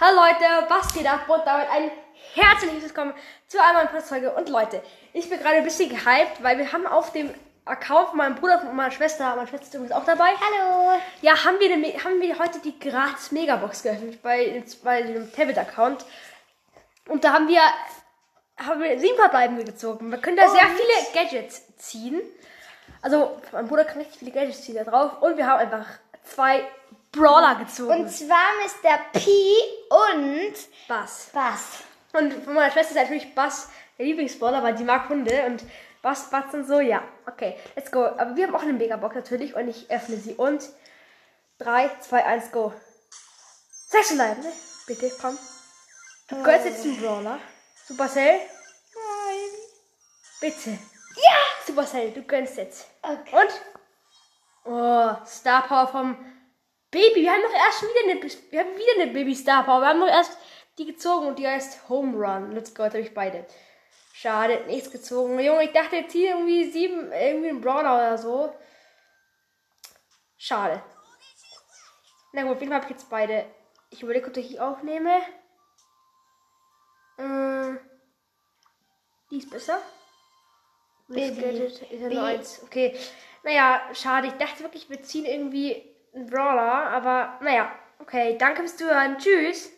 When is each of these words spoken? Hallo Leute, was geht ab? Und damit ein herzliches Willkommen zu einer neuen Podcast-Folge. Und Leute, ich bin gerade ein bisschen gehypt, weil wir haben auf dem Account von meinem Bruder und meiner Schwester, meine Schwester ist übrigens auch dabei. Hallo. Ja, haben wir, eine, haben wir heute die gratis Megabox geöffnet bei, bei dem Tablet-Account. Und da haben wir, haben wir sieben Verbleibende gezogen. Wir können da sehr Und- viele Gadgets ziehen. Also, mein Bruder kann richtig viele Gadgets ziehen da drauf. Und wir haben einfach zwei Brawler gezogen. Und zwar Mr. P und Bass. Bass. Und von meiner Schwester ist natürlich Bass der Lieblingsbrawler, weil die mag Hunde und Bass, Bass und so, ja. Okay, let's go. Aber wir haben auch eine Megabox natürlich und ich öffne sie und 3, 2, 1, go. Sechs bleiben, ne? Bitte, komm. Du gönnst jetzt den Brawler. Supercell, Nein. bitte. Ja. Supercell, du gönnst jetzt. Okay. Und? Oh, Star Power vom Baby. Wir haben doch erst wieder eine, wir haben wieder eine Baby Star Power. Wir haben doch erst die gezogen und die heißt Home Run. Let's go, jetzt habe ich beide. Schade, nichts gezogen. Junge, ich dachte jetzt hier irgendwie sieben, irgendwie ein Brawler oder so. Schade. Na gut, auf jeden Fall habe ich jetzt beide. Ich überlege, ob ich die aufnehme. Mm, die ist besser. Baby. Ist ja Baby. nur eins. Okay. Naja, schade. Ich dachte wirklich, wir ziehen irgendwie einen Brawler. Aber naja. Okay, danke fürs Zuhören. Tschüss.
Hallo 0.00 0.16
Leute, 0.22 0.44
was 0.68 0.94
geht 0.94 1.06
ab? 1.06 1.28
Und 1.28 1.46
damit 1.46 1.68
ein 1.70 1.90
herzliches 2.34 2.84
Willkommen 2.84 3.12
zu 3.46 3.62
einer 3.62 3.74
neuen 3.74 3.88
Podcast-Folge. 3.88 4.32
Und 4.32 4.48
Leute, 4.48 4.82
ich 5.12 5.28
bin 5.28 5.38
gerade 5.38 5.56
ein 5.56 5.64
bisschen 5.64 5.90
gehypt, 5.90 6.42
weil 6.42 6.56
wir 6.58 6.72
haben 6.72 6.86
auf 6.86 7.12
dem 7.12 7.34
Account 7.66 8.08
von 8.08 8.16
meinem 8.18 8.34
Bruder 8.34 8.62
und 8.62 8.74
meiner 8.74 8.90
Schwester, 8.90 9.36
meine 9.36 9.46
Schwester 9.46 9.66
ist 9.66 9.74
übrigens 9.74 9.92
auch 9.92 10.04
dabei. 10.04 10.30
Hallo. 10.30 10.98
Ja, 11.20 11.44
haben 11.44 11.60
wir, 11.60 11.72
eine, 11.72 11.86
haben 12.02 12.20
wir 12.20 12.38
heute 12.38 12.60
die 12.60 12.78
gratis 12.78 13.30
Megabox 13.30 13.82
geöffnet 13.82 14.22
bei, 14.22 14.62
bei 14.82 15.02
dem 15.02 15.30
Tablet-Account. 15.32 16.04
Und 17.08 17.22
da 17.24 17.32
haben 17.34 17.48
wir, 17.48 17.60
haben 18.58 18.80
wir 18.80 18.98
sieben 18.98 19.16
Verbleibende 19.16 19.64
gezogen. 19.64 20.10
Wir 20.10 20.18
können 20.18 20.36
da 20.38 20.48
sehr 20.48 20.62
Und- 20.62 20.76
viele 20.78 21.12
Gadgets 21.24 21.76
ziehen. 21.76 22.20
Also, 23.02 23.38
mein 23.52 23.68
Bruder 23.68 23.84
kann 23.84 23.98
richtig 23.98 24.18
viele 24.18 24.30
Gadgets 24.30 24.62
ziehen 24.62 24.76
da 24.76 24.84
drauf. 24.84 25.20
Und 25.20 25.36
wir 25.36 25.46
haben 25.46 25.60
einfach 25.60 25.86
zwei 26.24 26.66
Brawler 27.12 27.56
gezogen. 27.56 28.02
Und 28.02 28.08
zwar 28.10 28.50
Mr. 28.62 28.98
P 29.12 29.30
und 29.88 30.54
Bass. 30.88 31.30
Bass. 31.32 31.84
Und 32.12 32.32
von 32.44 32.54
meiner 32.54 32.70
Schwester 32.70 32.92
ist 32.92 33.02
natürlich 33.02 33.34
Bass 33.34 33.68
der 33.98 34.06
Lieblingsbrawler, 34.06 34.62
weil 34.62 34.74
die 34.74 34.84
mag 34.84 35.08
Hunde 35.08 35.44
und 35.46 35.64
Bass, 36.02 36.30
Bass 36.30 36.54
und 36.54 36.66
so, 36.66 36.80
ja. 36.80 37.02
Okay, 37.26 37.56
let's 37.76 37.90
go. 37.90 38.04
Aber 38.04 38.34
wir 38.34 38.46
haben 38.46 38.54
auch 38.54 38.62
eine 38.62 38.72
Megabox 38.72 39.14
natürlich 39.14 39.54
und 39.54 39.68
ich 39.68 39.90
öffne 39.90 40.16
sie 40.16 40.34
und 40.34 40.68
3, 41.58 41.90
2, 42.00 42.24
1, 42.24 42.52
go. 42.52 42.72
Sechs 43.88 44.14
bleiben, 44.14 44.42
ne? 44.42 44.52
Bitte, 44.86 45.10
komm. 45.20 45.38
Du 46.28 46.42
gönnst 46.42 46.64
jetzt 46.64 46.84
den 46.84 46.96
Brawler. 47.00 47.38
Supercell, 47.86 48.38
Nein. 48.38 49.50
bitte. 50.40 50.70
Ja. 50.70 51.36
Supercell, 51.66 52.12
du 52.12 52.22
gönnst 52.22 52.56
jetzt. 52.56 52.86
Okay. 53.02 53.36
Und? 53.36 54.72
Oh, 54.72 55.26
Star 55.26 55.66
Power 55.66 55.88
vom 55.88 56.16
Baby. 56.90 57.22
Wir 57.22 57.32
haben 57.32 57.42
doch 57.42 57.52
erst 57.52 57.82
wieder 57.82 58.10
eine, 58.10 58.22
wir 58.50 58.60
haben 58.60 58.76
wieder 58.76 59.02
eine 59.02 59.12
Baby 59.12 59.34
Star 59.34 59.64
Power. 59.64 59.80
Wir 59.80 59.88
haben 59.88 60.00
doch 60.00 60.08
erst 60.08 60.36
die 60.78 60.86
gezogen 60.86 61.28
und 61.28 61.38
die 61.38 61.46
heißt 61.46 61.88
Home 61.88 62.16
Run. 62.16 62.52
Let's 62.52 62.74
go, 62.74 62.84
jetzt 62.84 62.94
habe 62.94 63.04
ich 63.04 63.14
beide. 63.14 63.46
Schade, 64.12 64.64
nichts 64.66 64.90
gezogen. 64.90 65.38
Junge, 65.38 65.64
ich 65.64 65.72
dachte 65.72 65.96
jetzt 65.96 66.12
hier 66.12 66.30
irgendwie 66.30 66.70
sieben, 66.70 67.12
irgendwie 67.12 67.48
ein 67.48 67.60
Brawler 67.60 67.94
oder 67.94 68.18
so. 68.18 68.54
Schade. 70.36 70.82
Na 72.32 72.42
gut, 72.42 72.52
auf 72.52 72.60
jeden 72.60 72.72
Fall 72.72 72.82
habe 72.82 72.92
ich 72.92 72.98
jetzt 72.98 73.10
beide. 73.10 73.46
Ich 73.90 74.02
überlege, 74.02 74.28
ob 74.28 74.36
ich 74.36 74.48
die 74.48 74.60
aufnehme. 74.60 75.20
Mm, 77.18 77.76
die 79.30 79.38
ist 79.38 79.50
besser. 79.50 79.80
Baby. 81.08 81.40
Ist 81.42 81.80
ja 81.80 81.86
Baby. 81.88 82.14
nur 82.14 82.24
eins. 82.24 82.62
Okay. 82.62 82.96
Naja, 83.42 83.82
schade. 83.94 84.28
Ich 84.28 84.34
dachte 84.34 84.62
wirklich, 84.62 84.88
wir 84.88 85.02
ziehen 85.02 85.24
irgendwie 85.24 85.82
einen 86.14 86.26
Brawler. 86.26 86.90
Aber 86.90 87.38
naja. 87.42 87.70
Okay, 87.98 88.36
danke 88.38 88.62
fürs 88.62 88.76
Zuhören. 88.76 89.18
Tschüss. 89.18 89.68